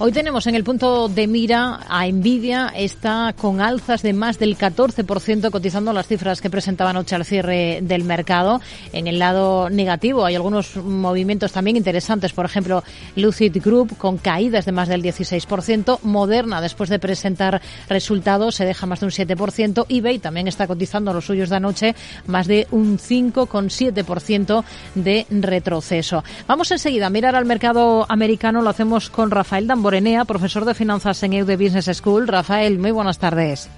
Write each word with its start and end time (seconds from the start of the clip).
Hoy 0.00 0.12
tenemos 0.12 0.46
en 0.46 0.54
el 0.54 0.62
punto 0.62 1.08
de 1.08 1.26
mira 1.26 1.80
a 1.88 2.06
Nvidia, 2.06 2.68
está 2.68 3.34
con 3.36 3.60
alzas 3.60 4.00
de 4.00 4.12
más 4.12 4.38
del 4.38 4.56
14%, 4.56 5.50
cotizando 5.50 5.92
las 5.92 6.06
cifras 6.06 6.40
que 6.40 6.50
presentaba 6.50 6.90
anoche 6.90 7.16
al 7.16 7.24
cierre 7.24 7.80
del 7.82 8.04
mercado. 8.04 8.60
En 8.92 9.08
el 9.08 9.18
lado 9.18 9.68
negativo 9.70 10.24
hay 10.24 10.36
algunos 10.36 10.76
movimientos 10.76 11.50
también 11.50 11.76
interesantes, 11.76 12.32
por 12.32 12.44
ejemplo, 12.44 12.84
Lucid 13.16 13.56
Group 13.60 13.96
con 13.96 14.18
caídas 14.18 14.66
de 14.66 14.70
más 14.70 14.86
del 14.86 15.02
16%, 15.02 15.98
Moderna 16.02 16.60
después 16.60 16.90
de 16.90 17.00
presentar 17.00 17.60
resultados 17.88 18.54
se 18.54 18.66
deja 18.66 18.86
más 18.86 19.00
de 19.00 19.06
un 19.06 19.12
7%, 19.12 19.86
eBay 19.88 20.20
también 20.20 20.46
está 20.46 20.68
cotizando 20.68 21.12
los 21.12 21.26
suyos 21.26 21.50
de 21.50 21.56
anoche 21.56 21.96
más 22.28 22.46
de 22.46 22.68
un 22.70 22.98
5,7% 22.98 24.62
de 24.94 25.26
retroceso. 25.28 26.22
Vamos 26.46 26.70
enseguida 26.70 27.08
a 27.08 27.10
mirar 27.10 27.34
al 27.34 27.46
mercado 27.46 28.06
americano, 28.08 28.62
lo 28.62 28.70
hacemos 28.70 29.10
con 29.10 29.32
Rafael 29.32 29.66
Dambor 29.66 29.87
Borenea, 29.88 30.26
profesor 30.26 30.66
de 30.66 30.74
finanzas 30.74 31.22
en 31.22 31.32
EUD 31.32 31.56
Business 31.56 31.86
School. 31.96 32.28
Rafael, 32.28 32.78
muy 32.78 32.90
buenas 32.90 33.18
tardes. 33.18 33.70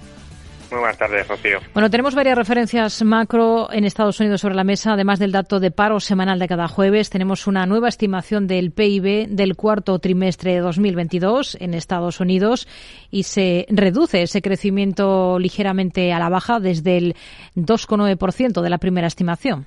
Muy 0.69 0.81
buenas 0.81 0.97
tardes, 0.97 1.25
Rocío. 1.25 1.59
Bueno, 1.73 1.89
tenemos 1.89 2.15
varias 2.15 2.37
referencias 2.37 3.01
macro 3.01 3.71
en 3.71 3.85
Estados 3.85 4.19
Unidos 4.19 4.41
sobre 4.41 4.55
la 4.55 4.65
mesa, 4.65 4.91
además 4.91 5.19
del 5.19 5.31
dato 5.31 5.61
de 5.61 5.71
paro 5.71 6.01
semanal 6.01 6.37
de 6.37 6.49
cada 6.49 6.67
jueves. 6.67 7.09
Tenemos 7.09 7.47
una 7.47 7.65
nueva 7.65 7.87
estimación 7.87 8.45
del 8.45 8.73
PIB 8.73 9.29
del 9.29 9.55
cuarto 9.55 9.99
trimestre 9.99 10.55
de 10.55 10.59
2022 10.59 11.57
en 11.61 11.73
Estados 11.73 12.19
Unidos 12.19 12.67
y 13.09 13.23
se 13.23 13.65
reduce 13.69 14.21
ese 14.21 14.41
crecimiento 14.41 15.39
ligeramente 15.39 16.11
a 16.11 16.19
la 16.19 16.27
baja 16.27 16.59
desde 16.59 16.97
el 16.97 17.13
2,9% 17.55 18.61
de 18.61 18.69
la 18.69 18.79
primera 18.79 19.07
estimación. 19.07 19.65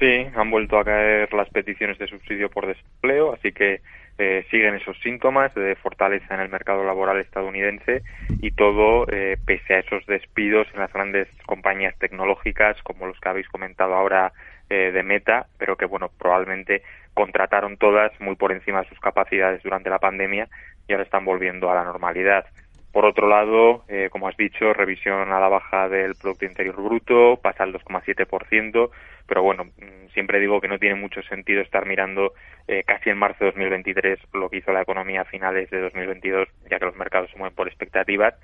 Sí, 0.00 0.26
han 0.34 0.50
vuelto 0.50 0.80
a 0.80 0.84
caer 0.84 1.32
las 1.32 1.48
peticiones 1.50 1.96
de 1.98 2.08
subsidio 2.08 2.50
por 2.50 2.66
desempleo, 2.66 3.32
así 3.34 3.52
que 3.52 3.82
eh, 4.18 4.44
siguen 4.50 4.74
esos 4.74 4.98
síntomas 5.00 5.54
de 5.54 5.76
fortaleza 5.76 6.34
en 6.34 6.40
el 6.40 6.48
mercado 6.48 6.84
laboral 6.84 7.20
estadounidense 7.20 8.02
y 8.42 8.50
todo 8.50 9.06
eh, 9.08 9.36
pese 9.46 9.74
a 9.74 9.78
esos 9.78 10.04
despidos 10.06 10.66
en 10.74 10.80
las 10.80 10.92
grandes 10.92 11.28
compañías 11.46 11.96
tecnológicas 11.98 12.82
como 12.82 13.06
los 13.06 13.18
que 13.20 13.28
habéis 13.28 13.48
comentado 13.48 13.94
ahora 13.94 14.32
eh, 14.70 14.90
de 14.92 15.02
Meta, 15.04 15.46
pero 15.56 15.76
que 15.76 15.86
bueno, 15.86 16.10
probablemente 16.18 16.82
contrataron 17.14 17.76
todas 17.76 18.12
muy 18.20 18.34
por 18.34 18.52
encima 18.52 18.82
de 18.82 18.88
sus 18.88 18.98
capacidades 19.00 19.62
durante 19.62 19.88
la 19.88 19.98
pandemia 19.98 20.48
y 20.88 20.92
ahora 20.92 21.04
están 21.04 21.24
volviendo 21.24 21.70
a 21.70 21.74
la 21.76 21.84
normalidad. 21.84 22.44
Por 22.92 23.04
otro 23.04 23.28
lado, 23.28 23.84
eh, 23.88 24.08
como 24.10 24.28
has 24.28 24.36
dicho, 24.36 24.72
revisión 24.72 25.30
a 25.30 25.40
la 25.40 25.48
baja 25.48 25.88
del 25.88 26.14
Producto 26.14 26.46
Interior 26.46 26.76
Bruto, 26.76 27.38
pasa 27.40 27.64
al 27.64 27.72
2,7%, 27.72 28.90
pero 29.26 29.42
bueno, 29.42 29.64
mm, 29.64 30.08
siempre 30.14 30.40
digo 30.40 30.60
que 30.60 30.68
no 30.68 30.78
tiene 30.78 30.94
mucho 30.94 31.22
sentido 31.22 31.60
estar 31.60 31.86
mirando 31.86 32.32
eh, 32.66 32.82
casi 32.84 33.10
en 33.10 33.18
marzo 33.18 33.44
de 33.44 33.50
2023 33.50 34.18
lo 34.32 34.48
que 34.48 34.58
hizo 34.58 34.72
la 34.72 34.82
economía 34.82 35.20
a 35.20 35.26
finales 35.26 35.68
de 35.70 35.80
2022, 35.80 36.48
ya 36.70 36.78
que 36.78 36.86
los 36.86 36.96
mercados 36.96 37.30
se 37.30 37.36
mueven 37.36 37.54
por 37.54 37.68
expectativas. 37.68 38.34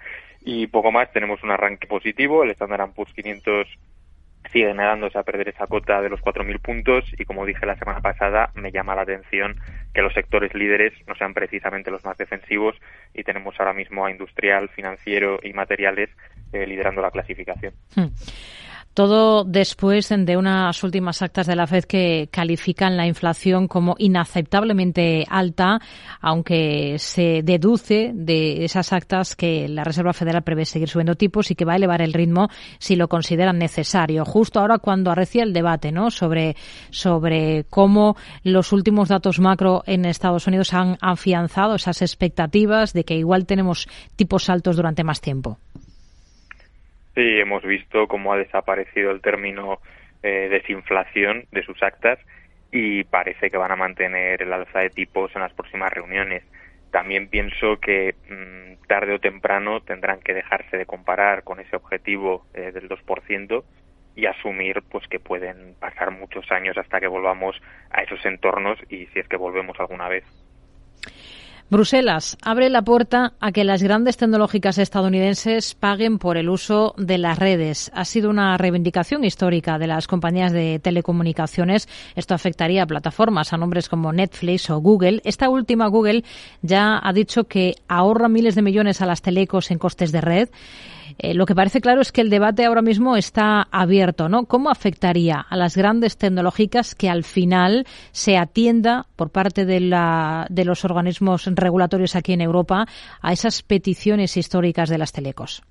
Y 0.45 0.67
poco 0.67 0.93
más, 0.93 1.11
tenemos 1.13 1.43
un 1.43 1.51
arranque 1.51 1.87
positivo, 1.87 2.45
el 2.45 2.51
Standard 2.51 2.93
Poor's 2.93 3.15
500 3.15 3.67
sigue 4.55 4.73
negándose 4.73 5.19
a 5.19 5.25
perder 5.25 5.49
esa 5.49 5.67
cota 5.67 6.01
de 6.01 6.09
los 6.09 6.21
4.000 6.21 6.61
puntos 6.61 7.05
y 7.19 7.25
como 7.25 7.45
dije 7.45 7.67
la 7.67 7.77
semana 7.77 8.01
pasada 8.01 8.51
me 8.55 8.71
llama 8.71 8.95
la 8.95 9.03
atención 9.03 9.61
que 9.93 10.01
los 10.01 10.15
sectores 10.15 10.55
líderes 10.55 10.93
no 11.09 11.17
sean 11.17 11.35
precisamente 11.35 11.91
los 11.91 12.05
más 12.05 12.17
defensivos 12.17 12.77
y 13.13 13.25
tenemos 13.25 13.59
ahora 13.59 13.73
mismo 13.73 14.07
a 14.07 14.13
industrial, 14.13 14.69
financiero 14.69 15.41
y 15.43 15.53
materiales 15.53 16.09
eh, 16.53 16.69
liderando 16.69 17.03
la 17.03 17.11
clasificación. 17.11 17.75
Hmm. 17.97 18.07
Todo 18.95 19.43
después 19.43 20.09
de 20.09 20.37
unas 20.37 20.85
últimas 20.85 21.21
actas 21.21 21.49
de 21.49 21.57
la 21.57 21.67
FED 21.67 21.83
que 21.83 22.29
califican 22.31 22.97
la 22.97 23.09
inflación 23.09 23.67
como 23.67 23.97
inaceptablemente 23.99 25.27
alta, 25.29 25.81
aunque 26.21 26.97
se 27.01 27.43
deduce 27.43 28.13
de 28.15 28.65
esas 28.65 28.93
actas 28.93 29.35
que 29.35 29.69
la 29.69 29.83
Reserva 29.83 30.13
Federal 30.13 30.43
prevé 30.43 30.65
seguir 30.65 30.89
subiendo 30.89 31.17
tipos 31.17 31.51
y 31.51 31.57
que 31.57 31.65
va 31.65 31.73
a 31.73 31.77
elevar 31.77 32.03
el 32.03 32.13
ritmo 32.13 32.49
si 32.79 32.95
lo 32.95 33.09
consideran 33.09 33.59
necesario. 33.59 34.25
Justo 34.25 34.61
ahora 34.61 34.79
cuando 34.79 35.11
arrecia 35.11 35.43
el 35.43 35.53
debate, 35.53 35.91
¿no? 35.91 36.13
Sobre, 36.13 36.55
sobre 36.91 37.65
cómo 37.69 38.17
los 38.45 38.73
últimos 38.73 39.09
datos 39.09 39.41
macro 39.41 39.83
en 39.87 40.05
Estados 40.05 40.47
Unidos 40.47 40.73
han 40.73 40.99
afianzado 41.01 41.75
esas 41.75 42.01
expectativas 42.01 42.93
de 42.93 43.05
que 43.05 43.17
igual 43.17 43.45
tenemos 43.45 43.89
tipos 44.15 44.49
altos 44.49 44.77
durante 44.77 45.03
más 45.03 45.21
tiempo. 45.21 45.59
Sí, 47.15 47.39
hemos 47.39 47.63
visto 47.63 48.09
cómo 48.09 48.33
ha 48.33 48.39
desaparecido 48.39 49.13
el 49.13 49.21
término 49.21 49.81
eh, 50.23 50.49
desinflación 50.51 51.45
de 51.53 51.63
sus 51.63 51.81
actas 51.83 52.19
y 52.73 53.05
parece 53.05 53.51
que 53.51 53.57
van 53.57 53.71
a 53.71 53.77
mantener 53.77 54.43
el 54.43 54.53
alza 54.53 54.81
de 54.81 54.91
tipos 54.91 55.31
en 55.37 55.43
las 55.43 55.53
próximas 55.53 55.93
reuniones. 55.93 56.43
También 56.91 57.29
pienso 57.29 57.79
que 57.79 58.15
mm, 58.29 58.87
tarde 58.89 59.15
o 59.15 59.21
temprano 59.21 59.81
tendrán 59.81 60.21
que 60.21 60.35
dejarse 60.35 60.77
de 60.77 60.87
comparar 60.87 61.45
con 61.45 61.61
ese 61.61 61.77
objetivo 61.77 62.47
eh, 62.53 62.73
del 62.73 62.89
2% 62.89 63.65
y 64.17 64.27
asumir 64.27 64.83
pues 64.91 65.07
que 65.07 65.21
pueden 65.21 65.75
pasar 65.79 66.11
muchos 66.11 66.51
años 66.51 66.77
hasta 66.79 67.01
que 67.01 67.07
volvamos 67.07 67.61
a 67.91 68.03
esos 68.03 68.25
entornos 68.27 68.79
y 68.89 69.07
si 69.07 69.21
es 69.21 69.29
que 69.29 69.37
volvemos 69.37 69.79
alguna 69.79 70.09
vez. 70.09 70.25
Bruselas 71.71 72.37
abre 72.43 72.69
la 72.69 72.83
puerta 72.83 73.33
a 73.41 73.51
que 73.51 73.65
las 73.65 73.83
grandes 73.83 74.19
tecnológicas 74.19 74.77
estadounidenses 74.77 75.75
paguen 75.75 76.19
por 76.19 76.37
el 76.37 76.51
uso 76.51 76.95
de 76.99 77.17
las 77.17 77.39
redes. 77.39 77.91
Ha 77.95 78.05
sido 78.05 78.29
una 78.29 78.57
reivindicación 78.59 79.25
histórica 79.25 79.79
de 79.79 79.87
las 79.87 80.07
compañías 80.07 80.53
de 80.53 80.79
telecomunicaciones. 80.79 81.89
Esto 82.17 82.35
afectaría 82.35 82.83
a 82.83 82.87
plataformas, 82.87 83.55
a 83.55 83.57
nombres 83.57 83.89
como 83.89 84.13
Netflix 84.13 84.69
o 84.69 84.79
Google. 84.79 85.23
Esta 85.25 85.49
última, 85.49 85.89
Google, 85.89 86.23
ya 86.61 87.01
ha 87.03 87.13
dicho 87.15 87.45
que 87.45 87.77
ahorra 87.89 88.29
miles 88.29 88.55
de 88.55 88.63
millones 88.63 89.01
a 89.01 89.07
las 89.07 89.23
telecos 89.23 89.71
en 89.71 89.79
costes 89.79 90.13
de 90.13 90.21
red. 90.21 90.51
Eh, 91.19 91.35
lo 91.35 91.47
que 91.47 91.55
parece 91.55 91.81
claro 91.81 92.01
es 92.01 92.13
que 92.13 92.21
el 92.21 92.31
debate 92.31 92.65
ahora 92.65 92.83
mismo 92.83 93.17
está 93.17 93.67
abierto, 93.71 94.29
¿no? 94.29 94.47
¿Cómo 94.47 94.71
afectaría 94.71 95.41
a 95.41 95.57
las 95.57 95.77
grandes 95.77 96.19
tecnológicas 96.19 96.95
que 96.95 97.09
al 97.09 97.25
final 97.25 97.85
se 98.11 98.37
atienda 98.37 99.07
por 99.17 99.31
parte 99.31 99.65
de, 99.65 99.81
la, 99.81 100.47
de 100.51 100.65
los 100.65 100.85
organismos 100.85 101.49
regulatorios 101.55 102.17
aquí 102.17 102.33
en 102.33 102.41
Europa 102.41 102.87
a 103.23 103.33
esas 103.33 103.63
peticiones 103.63 104.37
históricas 104.37 104.89
de 104.89 104.99
las 104.99 105.13
telecos? 105.13 105.63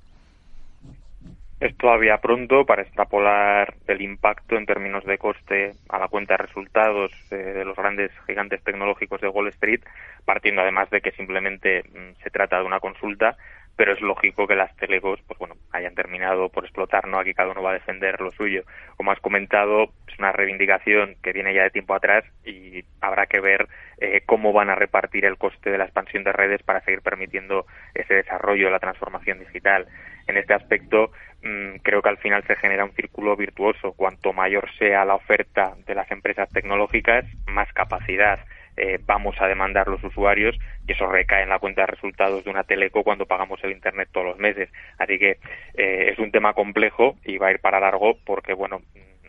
Es 1.63 1.77
todavía 1.77 2.17
pronto 2.17 2.65
para 2.65 2.81
extrapolar 2.81 3.75
el 3.87 4.01
impacto 4.01 4.57
en 4.57 4.65
términos 4.65 5.05
de 5.05 5.17
coste 5.17 5.71
a 5.87 5.97
la 5.97 6.09
cuenta 6.09 6.33
de 6.33 6.43
resultados 6.43 7.11
eh, 7.31 7.35
de 7.35 7.63
los 7.63 7.77
grandes 7.77 8.11
gigantes 8.27 8.61
tecnológicos 8.63 9.21
de 9.21 9.29
Wall 9.29 9.47
Street, 9.47 9.79
partiendo 10.25 10.61
además 10.61 10.89
de 10.89 10.99
que 10.99 11.11
simplemente 11.11 11.83
mm, 11.83 12.21
se 12.21 12.29
trata 12.31 12.59
de 12.59 12.65
una 12.65 12.81
consulta 12.81 13.37
pero 13.75 13.93
es 13.93 14.01
lógico 14.01 14.47
que 14.47 14.55
las 14.55 14.75
telecos 14.77 15.19
pues 15.27 15.39
bueno 15.39 15.55
hayan 15.71 15.95
terminado 15.95 16.49
por 16.49 16.63
explotar 16.63 17.07
no 17.07 17.19
aquí 17.19 17.33
cada 17.33 17.51
uno 17.51 17.63
va 17.63 17.71
a 17.71 17.73
defender 17.73 18.21
lo 18.21 18.31
suyo. 18.31 18.63
Como 18.97 19.11
has 19.11 19.19
comentado 19.19 19.91
es 20.07 20.19
una 20.19 20.31
reivindicación 20.31 21.15
que 21.23 21.33
viene 21.33 21.53
ya 21.53 21.63
de 21.63 21.71
tiempo 21.71 21.95
atrás 21.95 22.23
y 22.45 22.83
habrá 23.01 23.25
que 23.25 23.39
ver 23.39 23.67
eh, 23.97 24.21
cómo 24.25 24.53
van 24.53 24.69
a 24.69 24.75
repartir 24.75 25.25
el 25.25 25.37
coste 25.37 25.69
de 25.69 25.77
la 25.77 25.85
expansión 25.85 26.23
de 26.23 26.33
redes 26.33 26.61
para 26.63 26.81
seguir 26.81 27.01
permitiendo 27.01 27.65
ese 27.93 28.15
desarrollo 28.15 28.65
de 28.65 28.71
la 28.71 28.79
transformación 28.79 29.39
digital. 29.39 29.87
En 30.27 30.37
este 30.37 30.53
aspecto 30.53 31.11
mm, 31.41 31.77
creo 31.83 32.01
que 32.01 32.09
al 32.09 32.17
final 32.17 32.43
se 32.45 32.55
genera 32.55 32.85
un 32.85 32.93
círculo 32.93 33.35
virtuoso. 33.35 33.93
Cuanto 33.93 34.33
mayor 34.33 34.69
sea 34.77 35.05
la 35.05 35.15
oferta 35.15 35.73
de 35.85 35.95
las 35.95 36.09
empresas 36.11 36.49
tecnológicas 36.49 37.25
más 37.47 37.71
capacidad 37.73 38.39
eh, 38.77 38.99
vamos 39.05 39.35
a 39.39 39.47
demandar 39.47 39.87
los 39.87 40.03
usuarios 40.03 40.57
y 40.87 40.91
eso 40.91 41.05
recae 41.05 41.43
en 41.43 41.49
la 41.49 41.59
cuenta 41.59 41.81
de 41.81 41.87
resultados 41.87 42.43
de 42.43 42.49
una 42.49 42.63
teleco 42.63 43.03
cuando 43.03 43.25
pagamos 43.25 43.63
el 43.63 43.71
Internet 43.71 44.09
todos 44.11 44.25
los 44.25 44.37
meses. 44.37 44.69
Así 44.97 45.19
que 45.19 45.37
eh, 45.75 46.09
es 46.11 46.19
un 46.19 46.31
tema 46.31 46.53
complejo 46.53 47.15
y 47.23 47.37
va 47.37 47.47
a 47.47 47.51
ir 47.51 47.59
para 47.59 47.79
largo 47.79 48.17
porque, 48.25 48.53
bueno, 48.53 48.81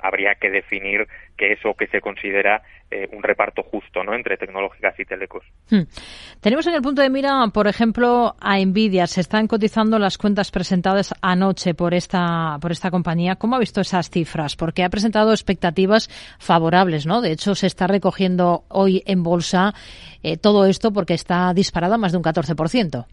habría 0.05 0.35
que 0.35 0.51
definir 0.51 1.09
que 1.37 1.53
eso 1.53 1.75
que 1.75 1.87
se 1.87 2.01
considera 2.01 2.63
eh, 2.91 3.09
un 3.13 3.23
reparto 3.23 3.63
justo 3.63 4.05
¿no? 4.05 4.15
entre 4.15 4.37
tecnológicas 4.37 4.95
y 5.01 5.05
telecos. 5.05 5.43
Hmm. 5.71 5.85
Tenemos 6.41 6.67
en 6.67 6.75
el 6.75 6.83
punto 6.83 7.01
de 7.01 7.09
mira, 7.09 7.49
por 7.53 7.67
ejemplo, 7.67 8.37
a 8.39 8.59
Nvidia. 8.59 9.07
Se 9.07 9.23
están 9.23 9.49
cotizando 9.49 9.99
las 9.99 10.19
cuentas 10.19 10.51
presentadas 10.51 11.15
anoche 11.23 11.75
por 11.75 11.95
esta, 11.95 12.59
por 12.61 12.71
esta 12.71 12.91
compañía. 12.91 13.37
¿Cómo 13.37 13.57
ha 13.57 13.59
visto 13.59 13.81
esas 13.81 14.11
cifras? 14.11 14.57
Porque 14.57 14.85
ha 14.85 14.91
presentado 14.91 15.33
expectativas 15.33 16.09
favorables, 16.39 17.07
¿no? 17.07 17.23
De 17.23 17.33
hecho, 17.33 17.55
se 17.55 17.67
está 17.67 17.87
recogiendo 17.87 18.65
hoy 18.69 19.03
en 19.07 19.23
bolsa 19.23 19.73
eh, 20.23 20.37
todo 20.37 20.67
esto 20.67 20.93
porque 20.93 21.15
está 21.15 21.55
disparada 21.55 21.97
más 21.97 22.13
de 22.13 22.19
un 22.19 22.25
14%. 22.25 23.07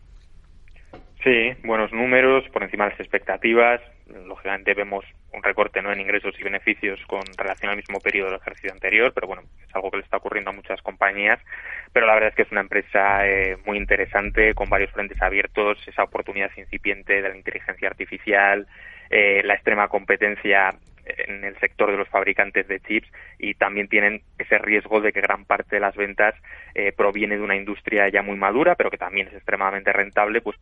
Sí, 1.24 1.54
buenos 1.64 1.94
números, 1.94 2.50
por 2.50 2.64
encima 2.64 2.86
de 2.86 2.92
las 2.92 3.00
expectativas. 3.00 3.80
Lógicamente 4.26 4.74
vemos 4.74 5.06
un 5.32 5.44
recorte 5.44 5.80
¿no? 5.80 5.92
en 5.94 6.00
ingresos 6.00 6.34
y 6.40 6.44
beneficios 6.44 7.00
con 7.06 7.22
relación 7.38 7.70
al 7.70 7.78
mismo 7.78 8.00
periodo 8.00 8.32
del 8.32 8.40
ejercicio 8.40 8.72
anterior, 8.72 9.14
pero 9.14 9.28
bueno, 9.28 9.44
es 9.64 9.76
algo 9.76 9.92
que 9.92 9.98
le 9.98 10.04
está 10.04 10.18
ocurriendo 10.18 10.50
a 10.50 10.54
muchas 10.54 10.82
compañías. 10.82 11.40
Pero 11.94 12.08
la 12.08 12.16
verdad 12.16 12.30
es 12.30 12.36
que 12.36 12.42
es 12.42 12.52
una 12.52 12.62
empresa 12.62 13.28
eh, 13.28 13.56
muy 13.68 13.78
interesante, 13.78 14.56
con 14.56 14.68
varios 14.68 14.90
frentes 14.92 15.22
abiertos, 15.22 15.78
esa 15.88 16.04
oportunidad 16.04 16.50
incipiente 16.58 17.22
de 17.22 17.30
la 17.30 17.38
inteligencia 17.38 17.88
artificial, 17.88 18.66
eh, 19.12 19.44
la 19.46 19.54
extrema 19.54 19.90
competencia 19.90 20.74
en 21.06 21.44
el 21.44 21.58
sector 21.60 21.92
de 21.92 21.98
los 21.98 22.08
fabricantes 22.10 22.68
de 22.68 22.80
chips 22.80 23.08
y 23.40 23.54
también 23.56 23.88
tienen 23.88 24.22
ese 24.38 24.58
riesgo 24.58 25.02
de 25.02 25.12
que 25.12 25.22
gran 25.22 25.46
parte 25.46 25.76
de 25.76 25.80
las 25.80 25.96
ventas 25.96 26.36
eh, 26.76 26.92
proviene 26.92 27.38
de 27.38 27.44
una 27.44 27.56
industria 27.56 28.10
ya 28.10 28.22
muy 28.22 28.38
madura, 28.38 28.76
pero 28.76 28.90
que 28.90 28.98
también 28.98 29.28
es 29.28 29.34
extremadamente 29.34 29.92
rentable, 29.94 30.42
pues 30.42 30.58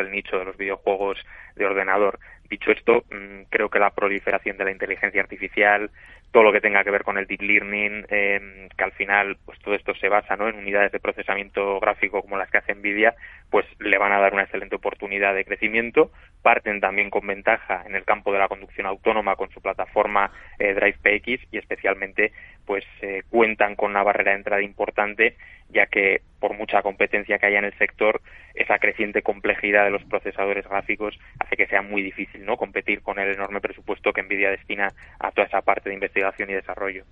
el 0.00 0.10
nicho 0.10 0.38
de 0.38 0.44
los 0.44 0.56
videojuegos 0.56 1.18
de 1.56 1.66
ordenador. 1.66 2.18
Dicho 2.50 2.72
esto, 2.72 3.04
mm, 3.12 3.42
creo 3.48 3.70
que 3.70 3.78
la 3.78 3.90
proliferación 3.90 4.56
de 4.56 4.64
la 4.64 4.72
inteligencia 4.72 5.20
artificial, 5.20 5.88
todo 6.32 6.42
lo 6.42 6.52
que 6.52 6.60
tenga 6.60 6.82
que 6.82 6.90
ver 6.90 7.04
con 7.04 7.16
el 7.16 7.26
deep 7.26 7.42
learning, 7.42 8.06
em, 8.08 8.68
que 8.76 8.84
al 8.84 8.90
final 8.92 9.36
pues 9.44 9.58
todo 9.60 9.76
esto 9.76 9.94
se 9.94 10.08
basa 10.08 10.36
¿no? 10.36 10.48
en 10.48 10.56
unidades 10.56 10.90
de 10.90 10.98
procesamiento 10.98 11.78
gráfico 11.78 12.22
como 12.22 12.36
las 12.36 12.50
que 12.50 12.58
hace 12.58 12.74
Nvidia, 12.74 13.14
pues 13.50 13.66
le 13.78 13.98
van 13.98 14.12
a 14.12 14.18
dar 14.18 14.32
una 14.32 14.42
excelente 14.42 14.74
oportunidad 14.74 15.32
de 15.32 15.44
crecimiento. 15.44 16.10
Parten 16.42 16.80
también 16.80 17.08
con 17.08 17.24
ventaja 17.24 17.84
en 17.86 17.94
el 17.94 18.04
campo 18.04 18.32
de 18.32 18.40
la 18.40 18.48
conducción 18.48 18.86
autónoma 18.86 19.36
con 19.36 19.50
su 19.50 19.60
plataforma 19.62 20.32
eh, 20.58 20.74
DrivePX 20.74 21.52
y 21.52 21.58
especialmente 21.58 22.32
pues 22.66 22.84
eh, 23.02 23.22
cuentan 23.30 23.76
con 23.76 23.90
una 23.90 24.02
barrera 24.02 24.32
de 24.32 24.38
entrada 24.38 24.62
importante 24.62 25.36
ya 25.72 25.86
que 25.86 26.22
por 26.38 26.56
mucha 26.56 26.82
competencia 26.82 27.38
que 27.38 27.46
haya 27.46 27.58
en 27.58 27.66
el 27.66 27.78
sector, 27.78 28.20
esa 28.54 28.78
creciente 28.78 29.22
complejidad 29.22 29.84
de 29.84 29.90
los 29.90 30.04
procesadores 30.04 30.66
gráficos 30.66 31.18
hace 31.38 31.56
que 31.56 31.66
sea 31.66 31.82
muy 31.82 32.02
difícil 32.02 32.39
no 32.40 32.56
competir 32.56 33.02
con 33.02 33.18
el 33.18 33.34
enorme 33.34 33.60
presupuesto 33.60 34.12
que 34.12 34.22
Nvidia 34.22 34.50
destina 34.50 34.88
a 35.18 35.30
toda 35.30 35.46
esa 35.46 35.60
parte 35.60 35.88
de 35.88 35.94
investigación 35.94 36.50
y 36.50 36.54
desarrollo. 36.54 37.04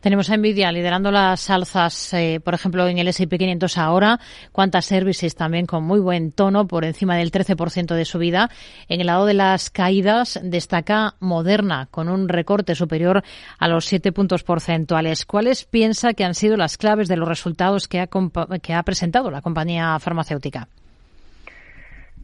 Tenemos 0.00 0.30
a 0.30 0.36
Nvidia 0.36 0.70
liderando 0.72 1.10
las 1.10 1.50
alzas, 1.50 2.12
eh, 2.14 2.40
por 2.42 2.54
ejemplo, 2.54 2.86
en 2.86 2.98
el 2.98 3.08
S&P 3.08 3.38
500 3.38 3.78
ahora, 3.78 4.20
cuantas 4.52 4.84
services 4.86 5.34
también 5.34 5.66
con 5.66 5.84
muy 5.84 6.00
buen 6.00 6.32
tono, 6.32 6.66
por 6.66 6.84
encima 6.84 7.16
del 7.16 7.32
13% 7.32 7.94
de 7.94 8.04
subida. 8.04 8.50
En 8.88 9.00
el 9.00 9.06
lado 9.06 9.26
de 9.26 9.34
las 9.34 9.70
caídas 9.70 10.38
destaca 10.42 11.14
Moderna, 11.20 11.88
con 11.90 12.08
un 12.08 12.28
recorte 12.28 12.74
superior 12.74 13.22
a 13.58 13.68
los 13.68 13.84
7 13.86 14.12
puntos 14.12 14.44
porcentuales. 14.44 15.26
¿Cuáles 15.26 15.64
piensa 15.64 16.14
que 16.14 16.24
han 16.24 16.34
sido 16.34 16.56
las 16.56 16.76
claves 16.78 17.08
de 17.08 17.16
los 17.16 17.28
resultados 17.28 17.88
que 17.88 18.00
ha, 18.00 18.08
que 18.62 18.74
ha 18.74 18.82
presentado 18.82 19.30
la 19.30 19.42
compañía 19.42 19.98
farmacéutica? 19.98 20.68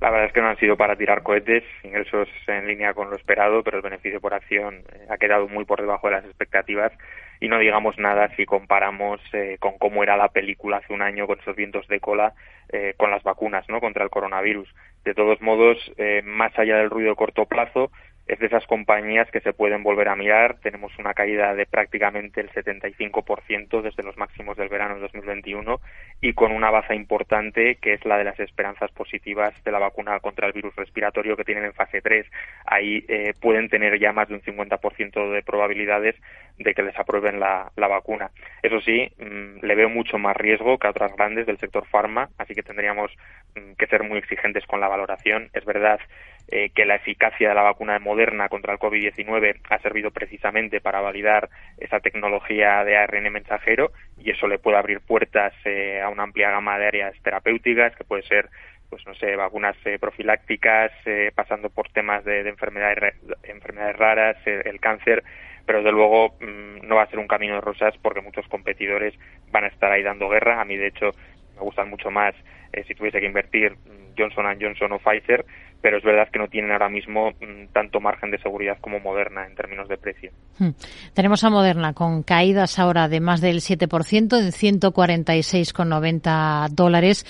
La 0.02 0.10
verdad 0.10 0.26
es 0.26 0.32
que 0.32 0.40
no 0.40 0.48
han 0.48 0.58
sido 0.58 0.76
para 0.76 0.96
tirar 0.96 1.22
cohetes, 1.22 1.62
ingresos 1.84 2.28
en 2.48 2.66
línea 2.66 2.92
con 2.92 3.08
lo 3.08 3.14
esperado, 3.14 3.62
pero 3.62 3.76
el 3.76 3.84
beneficio 3.84 4.20
por 4.20 4.34
acción 4.34 4.82
eh, 4.92 5.06
ha 5.08 5.16
quedado 5.16 5.46
muy 5.46 5.64
por 5.64 5.80
debajo 5.80 6.08
de 6.08 6.14
las 6.14 6.24
expectativas 6.24 6.90
y 7.38 7.46
no 7.46 7.60
digamos 7.60 7.96
nada 7.98 8.28
si 8.34 8.44
comparamos 8.44 9.20
eh, 9.32 9.58
con 9.60 9.78
cómo 9.78 10.02
era 10.02 10.16
la 10.16 10.26
película 10.26 10.78
hace 10.78 10.92
un 10.92 11.02
año 11.02 11.28
con 11.28 11.38
esos 11.38 11.54
vientos 11.54 11.86
de 11.86 12.00
cola 12.00 12.34
eh, 12.72 12.94
con 12.96 13.12
las 13.12 13.22
vacunas 13.22 13.64
¿no? 13.68 13.78
contra 13.78 14.02
el 14.02 14.10
coronavirus. 14.10 14.68
De 15.04 15.14
todos 15.14 15.40
modos, 15.40 15.78
más 16.24 16.56
allá 16.58 16.78
del 16.78 16.90
ruido 16.90 17.10
de 17.10 17.16
corto 17.16 17.46
plazo, 17.46 17.90
es 18.26 18.38
de 18.38 18.46
esas 18.46 18.66
compañías 18.66 19.30
que 19.30 19.40
se 19.40 19.52
pueden 19.52 19.82
volver 19.82 20.08
a 20.08 20.16
mirar. 20.16 20.58
Tenemos 20.62 20.96
una 20.98 21.12
caída 21.12 21.54
de 21.54 21.66
prácticamente 21.66 22.40
el 22.40 22.50
75% 22.50 23.82
desde 23.82 24.02
los 24.02 24.16
máximos 24.16 24.56
del 24.56 24.68
verano 24.68 24.94
de 24.94 25.00
2021 25.02 25.80
y 26.20 26.32
con 26.34 26.52
una 26.52 26.70
baza 26.70 26.94
importante 26.94 27.76
que 27.76 27.94
es 27.94 28.04
la 28.04 28.18
de 28.18 28.24
las 28.24 28.38
esperanzas 28.38 28.90
positivas 28.92 29.52
de 29.64 29.72
la 29.72 29.80
vacuna 29.80 30.20
contra 30.20 30.46
el 30.46 30.52
virus 30.52 30.74
respiratorio 30.76 31.36
que 31.36 31.44
tienen 31.44 31.64
en 31.64 31.74
fase 31.74 32.00
3. 32.00 32.26
Ahí 32.66 33.04
eh, 33.08 33.34
pueden 33.40 33.68
tener 33.68 33.98
ya 33.98 34.12
más 34.12 34.28
de 34.28 34.34
un 34.34 34.42
50% 34.42 35.32
de 35.32 35.42
probabilidades 35.42 36.14
de 36.58 36.74
que 36.74 36.82
les 36.82 36.98
aprueben 36.98 37.40
la, 37.40 37.70
vacuna. 37.76 38.30
Eso 38.62 38.80
sí, 38.80 39.10
mm, 39.18 39.64
le 39.64 39.74
veo 39.74 39.88
mucho 39.88 40.18
más 40.18 40.36
riesgo 40.36 40.78
que 40.78 40.86
a 40.86 40.90
otras 40.90 41.14
grandes 41.14 41.46
del 41.46 41.58
sector 41.58 41.86
farma, 41.86 42.30
así 42.38 42.54
que 42.54 42.62
tendríamos 42.62 43.10
mm, 43.56 43.72
que 43.72 43.86
ser 43.86 44.02
muy 44.04 44.18
exigentes 44.18 44.64
con 44.66 44.80
la 44.80 44.88
valoración. 44.88 45.50
Es 45.52 45.64
verdad 45.64 46.00
eh, 46.48 46.70
que 46.74 46.84
la 46.84 46.96
eficacia 46.96 47.48
de 47.48 47.54
la 47.54 47.62
vacuna 47.62 47.98
moderna 47.98 48.48
contra 48.50 48.74
el 48.74 48.78
COVID-19 48.78 49.60
ha 49.70 49.78
servido 49.78 50.10
precisamente 50.10 50.80
para 50.82 51.00
validar 51.00 51.48
esa 51.78 52.00
tecnología 52.00 52.84
de 52.84 52.96
ARN 52.96 53.32
mensajero 53.32 53.92
y 54.18 54.32
eso 54.32 54.46
le 54.48 54.58
puede 54.58 54.76
abrir 54.76 55.00
puertas 55.00 55.54
eh, 55.64 56.02
a 56.02 56.10
una 56.10 56.24
amplia 56.24 56.50
gama 56.50 56.78
de 56.78 56.86
áreas 56.86 57.14
terapéuticas 57.22 57.96
que 57.96 58.04
puede 58.04 58.22
ser 58.24 58.50
pues 58.90 59.06
no 59.06 59.14
sé, 59.14 59.34
vacunas 59.34 59.76
eh, 59.86 59.98
profilácticas, 59.98 60.92
pasando 61.34 61.70
por 61.70 61.88
temas 61.88 62.22
de, 62.26 62.46
enfermedades, 62.46 63.14
enfermedades 63.44 63.96
raras, 63.96 64.36
el 64.44 64.78
cáncer, 64.80 65.24
pero 65.64 65.78
desde 65.78 65.92
luego 65.92 66.34
mm, 66.38 66.86
no 66.86 66.96
va 66.96 67.04
a 67.04 67.08
ser 67.08 67.18
un 67.18 67.26
camino 67.26 67.54
de 67.54 67.62
rosas 67.62 67.94
porque 68.02 68.20
muchos 68.20 68.46
competidores 68.48 69.14
van 69.50 69.64
a 69.64 69.68
estar 69.68 69.90
ahí 69.90 70.02
dando 70.02 70.28
guerra. 70.28 70.60
A 70.60 70.66
mí, 70.66 70.76
de 70.76 70.88
hecho, 70.88 71.12
me 71.54 71.62
gustan 71.62 71.88
mucho 71.88 72.10
más 72.10 72.34
si 72.86 72.94
tuviese 72.94 73.20
que 73.20 73.26
invertir 73.26 73.72
mm, 73.72 74.02
Johnson 74.18 74.58
Johnson 74.60 74.92
o 74.92 74.98
Pfizer, 74.98 75.46
pero 75.82 75.98
es 75.98 76.04
verdad 76.04 76.28
que 76.32 76.38
no 76.38 76.48
tienen 76.48 76.70
ahora 76.70 76.88
mismo 76.88 77.32
mm, 77.32 77.66
tanto 77.72 78.00
margen 78.00 78.30
de 78.30 78.38
seguridad 78.38 78.78
como 78.80 79.00
Moderna 79.00 79.44
en 79.46 79.56
términos 79.56 79.88
de 79.88 79.98
precio. 79.98 80.30
Hmm. 80.58 80.70
Tenemos 81.12 81.44
a 81.44 81.50
Moderna 81.50 81.92
con 81.92 82.22
caídas 82.22 82.78
ahora 82.78 83.08
de 83.08 83.20
más 83.20 83.40
del 83.40 83.56
7%, 83.56 84.38
en 84.38 84.52
146,90 84.52 86.68
dólares. 86.70 87.26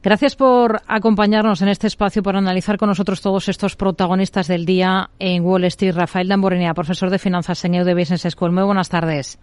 Gracias 0.00 0.36
por 0.36 0.80
acompañarnos 0.86 1.60
en 1.62 1.68
este 1.68 1.88
espacio, 1.88 2.22
por 2.22 2.36
analizar 2.36 2.76
con 2.76 2.88
nosotros 2.88 3.20
todos 3.20 3.48
estos 3.48 3.74
protagonistas 3.76 4.46
del 4.48 4.64
día 4.64 5.10
en 5.18 5.44
Wall 5.44 5.64
Street. 5.64 5.94
Rafael 5.94 6.28
Damborenea, 6.28 6.72
profesor 6.74 7.10
de 7.10 7.18
finanzas 7.18 7.64
en 7.64 7.74
EUD 7.74 7.94
Business 7.94 8.28
School. 8.30 8.52
Muy 8.52 8.62
buenas 8.62 8.88
tardes. 8.88 9.40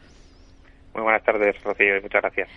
Muy 0.93 1.03
buenas 1.03 1.23
tardes, 1.23 1.61
Rocío, 1.63 1.97
y 1.97 2.01
muchas 2.01 2.21
gracias. 2.21 2.47